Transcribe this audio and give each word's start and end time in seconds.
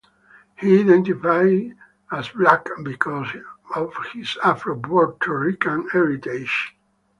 He 0.57 0.79
identified 0.79 1.75
as 2.11 2.29
Black 2.29 2.67
because 2.81 3.27
of 3.75 3.93
his 4.13 4.35
Afro-Puerto 4.43 5.31
Rican 5.31 5.89
heritage. 5.89 6.75